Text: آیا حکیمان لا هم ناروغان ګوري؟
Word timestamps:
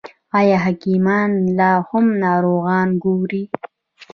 آیا 0.37 0.57
حکیمان 0.65 1.31
لا 1.57 1.71
هم 1.89 2.05
ناروغان 2.23 2.87
ګوري؟ 3.03 3.43